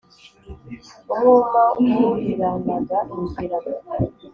[1.11, 1.61] umwuma
[1.99, 3.57] wuriranaga ingira